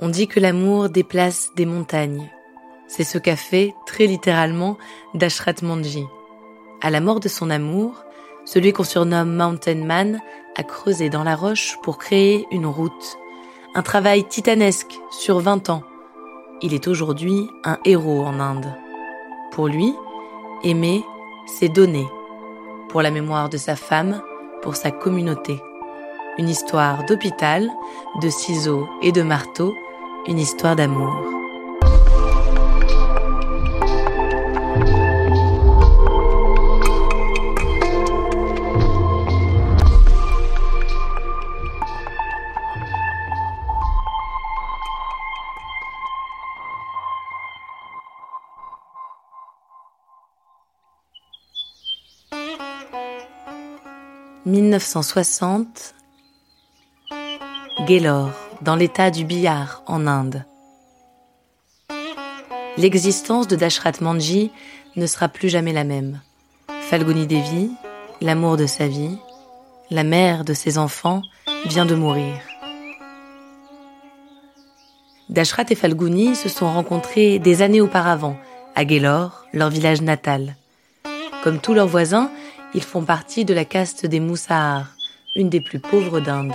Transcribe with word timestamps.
On 0.00 0.08
dit 0.08 0.28
que 0.28 0.38
l'amour 0.38 0.90
déplace 0.90 1.50
des 1.56 1.66
montagnes. 1.66 2.30
C'est 2.86 3.02
ce 3.02 3.18
qu'a 3.18 3.34
fait, 3.34 3.74
très 3.84 4.06
littéralement, 4.06 4.78
Dashrat 5.14 5.54
Manji. 5.62 6.04
À 6.80 6.90
la 6.90 7.00
mort 7.00 7.18
de 7.18 7.28
son 7.28 7.50
amour, 7.50 8.04
celui 8.44 8.72
qu'on 8.72 8.84
surnomme 8.84 9.34
Mountain 9.34 9.84
Man 9.84 10.20
a 10.56 10.62
creusé 10.62 11.10
dans 11.10 11.24
la 11.24 11.34
roche 11.34 11.78
pour 11.82 11.98
créer 11.98 12.46
une 12.52 12.66
route. 12.66 13.18
Un 13.74 13.82
travail 13.82 14.22
titanesque 14.22 14.96
sur 15.10 15.40
20 15.40 15.68
ans. 15.68 15.82
Il 16.62 16.74
est 16.74 16.86
aujourd'hui 16.86 17.48
un 17.64 17.78
héros 17.84 18.24
en 18.24 18.38
Inde. 18.38 18.72
Pour 19.50 19.66
lui, 19.66 19.92
aimer, 20.62 21.04
c'est 21.46 21.68
donner. 21.68 22.06
Pour 22.88 23.02
la 23.02 23.10
mémoire 23.10 23.48
de 23.48 23.56
sa 23.56 23.74
femme, 23.74 24.22
pour 24.62 24.76
sa 24.76 24.92
communauté. 24.92 25.60
Une 26.38 26.48
histoire 26.48 27.04
d'hôpital, 27.04 27.68
de 28.22 28.30
ciseaux 28.30 28.88
et 29.02 29.12
de 29.12 29.22
marteaux 29.22 29.74
une 30.28 30.38
histoire 30.38 30.76
d'amour. 30.76 31.24
«1960, 54.46 55.94
Gaylord 57.88 58.32
dans 58.60 58.76
l'état 58.76 59.10
du 59.10 59.24
Bihar 59.24 59.82
en 59.86 60.06
Inde. 60.06 60.44
L'existence 62.76 63.48
de 63.48 63.56
Dashrat 63.56 64.02
Manji 64.02 64.50
ne 64.96 65.06
sera 65.06 65.26
plus 65.28 65.48
jamais 65.48 65.72
la 65.72 65.84
même. 65.84 66.20
Falguni 66.82 67.26
Devi, 67.26 67.70
l'amour 68.20 68.58
de 68.58 68.66
sa 68.66 68.86
vie, 68.88 69.16
la 69.90 70.04
mère 70.04 70.44
de 70.44 70.52
ses 70.52 70.76
enfants, 70.76 71.22
vient 71.64 71.86
de 71.86 71.94
mourir. 71.94 72.34
Dashrat 75.30 75.64
et 75.70 75.74
Falguni 75.74 76.36
se 76.36 76.50
sont 76.50 76.70
rencontrés 76.70 77.38
des 77.38 77.62
années 77.62 77.80
auparavant, 77.80 78.36
à 78.74 78.86
Gélor, 78.86 79.46
leur 79.54 79.70
village 79.70 80.02
natal. 80.02 80.56
Comme 81.42 81.58
tous 81.58 81.72
leurs 81.72 81.88
voisins, 81.88 82.30
ils 82.74 82.84
font 82.84 83.04
partie 83.04 83.46
de 83.46 83.54
la 83.54 83.64
caste 83.64 84.04
des 84.04 84.20
Moussahars, 84.20 84.94
une 85.34 85.48
des 85.48 85.62
plus 85.62 85.78
pauvres 85.78 86.20
d'Inde. 86.20 86.52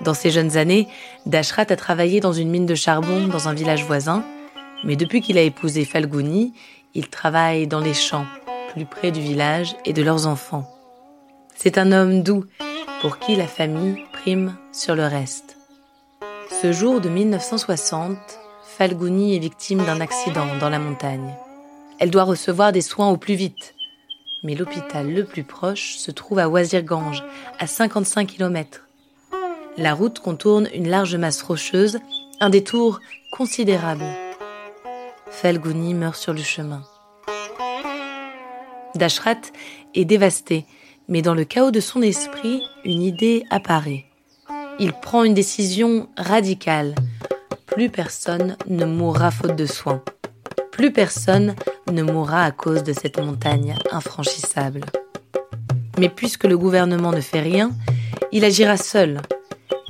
Dans 0.00 0.14
ses 0.14 0.30
jeunes 0.30 0.56
années, 0.56 0.88
Dashrat 1.26 1.66
a 1.70 1.76
travaillé 1.76 2.20
dans 2.20 2.32
une 2.32 2.50
mine 2.50 2.66
de 2.66 2.74
charbon 2.74 3.26
dans 3.26 3.48
un 3.48 3.54
village 3.54 3.84
voisin, 3.84 4.24
mais 4.84 4.96
depuis 4.96 5.20
qu'il 5.20 5.38
a 5.38 5.42
épousé 5.42 5.84
Falguni, 5.84 6.54
il 6.94 7.08
travaille 7.08 7.66
dans 7.66 7.80
les 7.80 7.94
champs, 7.94 8.26
plus 8.72 8.86
près 8.86 9.10
du 9.10 9.20
village 9.20 9.74
et 9.84 9.92
de 9.92 10.02
leurs 10.02 10.26
enfants. 10.26 10.70
C'est 11.56 11.78
un 11.78 11.90
homme 11.90 12.22
doux, 12.22 12.44
pour 13.00 13.18
qui 13.18 13.34
la 13.34 13.46
famille 13.46 14.04
prime 14.12 14.56
sur 14.72 14.94
le 14.94 15.06
reste. 15.06 15.56
Ce 16.62 16.72
jour 16.72 17.00
de 17.00 17.08
1960, 17.08 18.16
Falguni 18.62 19.34
est 19.34 19.40
victime 19.40 19.84
d'un 19.84 20.00
accident 20.00 20.46
dans 20.60 20.70
la 20.70 20.78
montagne. 20.78 21.34
Elle 21.98 22.10
doit 22.10 22.22
recevoir 22.22 22.70
des 22.70 22.80
soins 22.80 23.10
au 23.10 23.16
plus 23.16 23.34
vite. 23.34 23.74
Mais 24.44 24.54
l'hôpital 24.54 25.12
le 25.12 25.24
plus 25.24 25.42
proche 25.42 25.96
se 25.96 26.12
trouve 26.12 26.38
à 26.38 26.48
Wazirganj, 26.48 27.24
à 27.58 27.66
55 27.66 28.28
km. 28.28 28.87
La 29.78 29.94
route 29.94 30.18
contourne 30.18 30.68
une 30.74 30.88
large 30.88 31.14
masse 31.14 31.40
rocheuse, 31.40 32.00
un 32.40 32.50
détour 32.50 32.98
considérable. 33.30 34.04
Falguni 35.30 35.94
meurt 35.94 36.16
sur 36.16 36.32
le 36.32 36.42
chemin. 36.42 36.82
Dashrat 38.96 39.36
est 39.94 40.04
dévasté, 40.04 40.66
mais 41.06 41.22
dans 41.22 41.34
le 41.34 41.44
chaos 41.44 41.70
de 41.70 41.78
son 41.78 42.02
esprit, 42.02 42.60
une 42.84 43.02
idée 43.02 43.44
apparaît. 43.50 44.06
Il 44.80 44.92
prend 44.94 45.22
une 45.22 45.34
décision 45.34 46.08
radicale. 46.16 46.96
Plus 47.66 47.88
personne 47.88 48.56
ne 48.66 48.84
mourra 48.84 49.30
faute 49.30 49.54
de 49.54 49.66
soins. 49.66 50.02
Plus 50.72 50.92
personne 50.92 51.54
ne 51.88 52.02
mourra 52.02 52.42
à 52.42 52.50
cause 52.50 52.82
de 52.82 52.92
cette 52.92 53.20
montagne 53.20 53.76
infranchissable. 53.92 54.80
Mais 56.00 56.08
puisque 56.08 56.44
le 56.44 56.58
gouvernement 56.58 57.12
ne 57.12 57.20
fait 57.20 57.42
rien, 57.42 57.70
il 58.32 58.44
agira 58.44 58.76
seul 58.76 59.20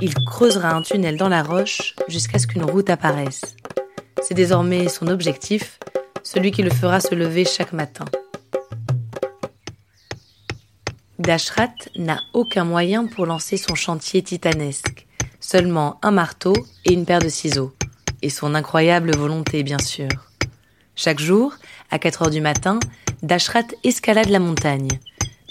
il 0.01 0.15
creusera 0.15 0.75
un 0.75 0.83
tunnel 0.83 1.17
dans 1.17 1.29
la 1.29 1.43
roche 1.43 1.95
jusqu'à 2.09 2.39
ce 2.39 2.47
qu'une 2.47 2.65
route 2.65 2.91
apparaisse. 2.91 3.57
C'est 4.23 4.35
désormais 4.35 4.89
son 4.89 5.09
objectif, 5.09 5.79
celui 6.23 6.51
qui 6.51 6.63
le 6.63 6.71
fera 6.71 7.01
se 7.01 7.15
lever 7.15 7.45
chaque 7.45 7.73
matin. 7.73 8.05
Dashrat 11.19 11.75
n'a 11.97 12.21
aucun 12.33 12.65
moyen 12.65 13.07
pour 13.07 13.27
lancer 13.27 13.57
son 13.57 13.75
chantier 13.75 14.23
titanesque, 14.23 15.07
seulement 15.41 15.99
un 16.03 16.13
marteau 16.13 16.55
et 16.85 16.93
une 16.93 17.05
paire 17.05 17.19
de 17.19 17.29
ciseaux, 17.29 17.75
et 18.23 18.31
son 18.31 18.55
incroyable 18.55 19.17
volonté 19.17 19.63
bien 19.63 19.79
sûr. 19.79 20.09
Chaque 20.95 21.19
jour, 21.19 21.55
à 21.91 21.99
4 21.99 22.23
heures 22.23 22.31
du 22.31 22.41
matin, 22.41 22.79
Dashrat 23.23 23.67
escalade 23.83 24.29
la 24.29 24.39
montagne. 24.39 25.01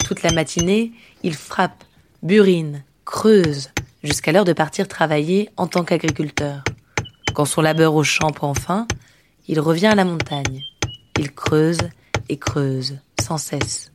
Toute 0.04 0.22
la 0.22 0.32
matinée, 0.32 0.92
il 1.22 1.34
frappe, 1.34 1.84
burine, 2.22 2.82
creuse, 3.04 3.70
jusqu'à 4.08 4.32
l'heure 4.32 4.46
de 4.46 4.54
partir 4.54 4.88
travailler 4.88 5.50
en 5.58 5.66
tant 5.66 5.84
qu'agriculteur. 5.84 6.64
Quand 7.34 7.44
son 7.44 7.60
labeur 7.60 7.94
au 7.94 8.02
champ 8.02 8.30
prend 8.30 8.54
fin, 8.54 8.88
il 9.48 9.60
revient 9.60 9.88
à 9.88 9.94
la 9.94 10.06
montagne. 10.06 10.62
Il 11.18 11.34
creuse 11.34 11.90
et 12.30 12.38
creuse, 12.38 13.00
sans 13.20 13.36
cesse. 13.36 13.92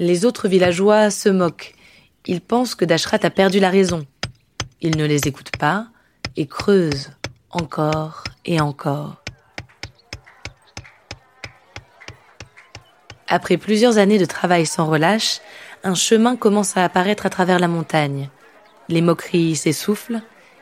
Les 0.00 0.24
autres 0.24 0.48
villageois 0.48 1.10
se 1.10 1.28
moquent. 1.28 1.74
Ils 2.26 2.40
pensent 2.40 2.74
que 2.74 2.84
Dashrat 2.84 3.20
a 3.22 3.30
perdu 3.30 3.60
la 3.60 3.70
raison. 3.70 4.04
Il 4.80 4.96
ne 4.96 5.04
les 5.04 5.28
écoute 5.28 5.52
pas 5.56 5.86
et 6.36 6.48
creuse 6.48 7.10
encore 7.50 8.24
et 8.44 8.60
encore. 8.60 9.22
Après 13.28 13.56
plusieurs 13.56 13.98
années 13.98 14.18
de 14.18 14.24
travail 14.24 14.66
sans 14.66 14.86
relâche, 14.86 15.40
un 15.84 15.94
chemin 15.94 16.34
commence 16.34 16.76
à 16.76 16.84
apparaître 16.84 17.24
à 17.24 17.30
travers 17.30 17.60
la 17.60 17.68
montagne. 17.68 18.30
Les 18.88 19.00
moqueries 19.00 19.56
s'essoufflent 19.56 20.20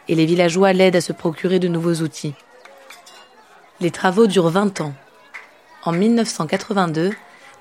et 0.08 0.14
les 0.14 0.26
villageois 0.26 0.72
l'aident 0.72 0.96
à 0.96 1.00
se 1.00 1.12
procurer 1.12 1.58
de 1.58 1.68
nouveaux 1.68 2.02
outils. 2.02 2.34
Les 3.80 3.90
travaux 3.90 4.26
durent 4.26 4.50
20 4.50 4.80
ans. 4.80 4.94
En 5.84 5.92
1982, 5.92 7.10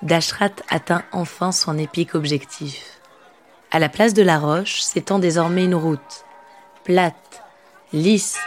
Dashrat 0.03 0.51
atteint 0.69 1.03
enfin 1.11 1.51
son 1.51 1.77
épique 1.77 2.15
objectif. 2.15 2.99
À 3.71 3.79
la 3.79 3.89
place 3.89 4.13
de 4.13 4.21
la 4.21 4.37
roche 4.37 4.81
s'étend 4.81 5.19
désormais 5.19 5.65
une 5.65 5.75
route, 5.75 6.25
plate, 6.83 7.43
lisse, 7.91 8.37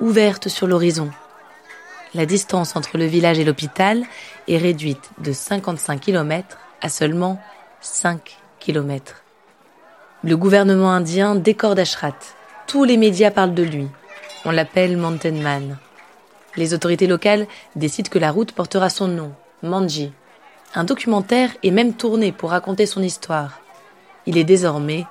ouverte 0.00 0.48
sur 0.48 0.66
l'horizon. 0.66 1.10
la 2.14 2.24
distance 2.24 2.76
entre 2.76 2.96
le 2.96 3.04
village 3.04 3.38
et 3.38 3.44
l'hôpital 3.44 4.02
est 4.46 4.56
réduite 4.56 5.10
de 5.18 5.32
55 5.32 6.00
km 6.00 6.56
à 6.80 6.88
seulement 6.88 7.40
5 7.80 8.38
km. 8.60 9.22
Le 10.24 10.36
gouvernement 10.36 10.90
indien 10.90 11.36
décore 11.36 11.76
Dashrat. 11.76 12.18
Tous 12.66 12.82
les 12.82 12.96
médias 12.96 13.30
parlent 13.30 13.54
de 13.54 13.62
lui. 13.62 13.86
On 14.44 14.50
l'appelle 14.50 14.96
Mountain 14.96 15.40
Man. 15.40 15.78
Les 16.56 16.74
autorités 16.74 17.06
locales 17.06 17.46
décident 17.76 18.10
que 18.10 18.18
la 18.18 18.32
route 18.32 18.50
portera 18.50 18.90
son 18.90 19.06
nom, 19.06 19.32
Manji. 19.62 20.10
Un 20.74 20.82
documentaire 20.82 21.50
est 21.62 21.70
même 21.70 21.92
tourné 21.92 22.32
pour 22.32 22.50
raconter 22.50 22.84
son 22.84 23.00
histoire. 23.00 23.60
Il 24.26 24.36
est 24.36 24.44
désormais 24.44 25.06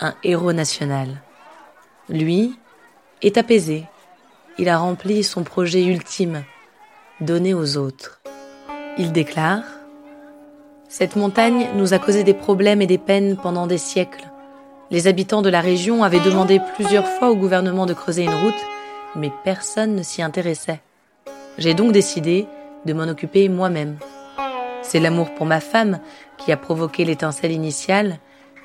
un 0.00 0.14
héros 0.24 0.54
national. 0.54 1.20
Lui 2.08 2.58
est 3.20 3.36
apaisé. 3.36 3.84
Il 4.56 4.70
a 4.70 4.78
rempli 4.78 5.22
son 5.22 5.44
projet 5.44 5.84
ultime, 5.84 6.44
donner 7.20 7.52
aux 7.52 7.76
autres. 7.76 8.22
Il 8.96 9.12
déclare 9.12 9.64
Cette 10.88 11.16
montagne 11.16 11.68
nous 11.74 11.92
a 11.92 11.98
causé 11.98 12.24
des 12.24 12.32
problèmes 12.32 12.80
et 12.80 12.86
des 12.86 12.96
peines 12.96 13.36
pendant 13.36 13.66
des 13.66 13.76
siècles. 13.76 14.30
Les 14.90 15.08
habitants 15.08 15.42
de 15.42 15.48
la 15.48 15.60
région 15.60 16.04
avaient 16.04 16.20
demandé 16.20 16.60
plusieurs 16.74 17.06
fois 17.06 17.30
au 17.30 17.34
gouvernement 17.34 17.86
de 17.86 17.94
creuser 17.94 18.22
une 18.22 18.34
route, 18.34 18.54
mais 19.16 19.32
personne 19.42 19.96
ne 19.96 20.02
s'y 20.02 20.22
intéressait. 20.22 20.80
J'ai 21.58 21.74
donc 21.74 21.90
décidé 21.90 22.46
de 22.84 22.92
m'en 22.92 23.08
occuper 23.08 23.48
moi-même. 23.48 23.96
C'est 24.82 25.00
l'amour 25.00 25.34
pour 25.34 25.44
ma 25.46 25.58
femme 25.58 25.98
qui 26.38 26.52
a 26.52 26.56
provoqué 26.56 27.04
l'étincelle 27.04 27.50
initiale, 27.50 28.18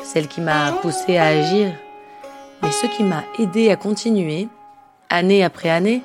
celle 0.04 0.28
qui 0.28 0.42
m'a 0.42 0.74
poussé 0.74 1.18
à 1.18 1.26
agir. 1.26 1.72
Mais 2.62 2.72
ce 2.72 2.86
qui 2.86 3.04
m'a 3.04 3.24
aidé 3.40 3.72
à 3.72 3.76
continuer, 3.76 4.48
année 5.10 5.44
après 5.44 5.70
année, 5.70 6.04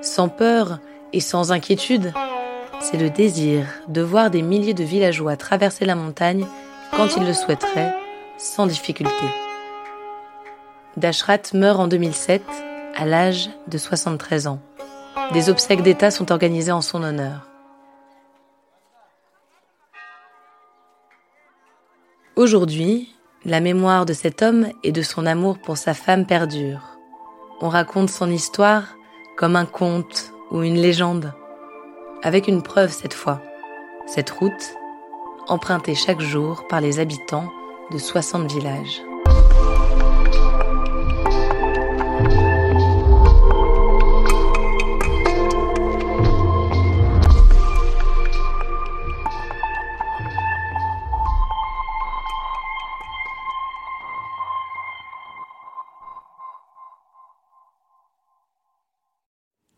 sans 0.00 0.28
peur 0.28 0.80
et 1.12 1.20
sans 1.20 1.52
inquiétude, 1.52 2.12
c'est 2.80 2.96
le 2.96 3.10
désir 3.10 3.64
de 3.86 4.02
voir 4.02 4.30
des 4.30 4.42
milliers 4.42 4.74
de 4.74 4.82
villageois 4.82 5.36
traverser 5.36 5.84
la 5.84 5.94
montagne 5.94 6.46
quand 6.96 7.16
ils 7.16 7.24
le 7.24 7.32
souhaiteraient, 7.32 7.94
sans 8.38 8.66
difficulté. 8.66 9.26
Dashrat 10.98 11.54
meurt 11.54 11.80
en 11.80 11.88
2007 11.88 12.42
à 12.94 13.06
l'âge 13.06 13.48
de 13.66 13.78
73 13.78 14.46
ans. 14.46 14.60
Des 15.32 15.48
obsèques 15.48 15.82
d'État 15.82 16.10
sont 16.10 16.30
organisées 16.30 16.72
en 16.72 16.82
son 16.82 17.02
honneur. 17.02 17.48
Aujourd'hui, 22.36 23.14
la 23.46 23.60
mémoire 23.60 24.04
de 24.04 24.12
cet 24.12 24.42
homme 24.42 24.68
et 24.82 24.92
de 24.92 25.00
son 25.00 25.24
amour 25.24 25.58
pour 25.58 25.78
sa 25.78 25.94
femme 25.94 26.26
perdure. 26.26 26.98
On 27.62 27.70
raconte 27.70 28.10
son 28.10 28.30
histoire 28.30 28.84
comme 29.38 29.56
un 29.56 29.66
conte 29.66 30.32
ou 30.50 30.62
une 30.62 30.76
légende, 30.76 31.32
avec 32.22 32.48
une 32.48 32.62
preuve 32.62 32.92
cette 32.92 33.14
fois. 33.14 33.40
Cette 34.06 34.30
route, 34.30 34.74
empruntée 35.48 35.94
chaque 35.94 36.20
jour 36.20 36.66
par 36.68 36.82
les 36.82 37.00
habitants 37.00 37.50
de 37.90 37.98
60 37.98 38.52
villages. 38.52 39.02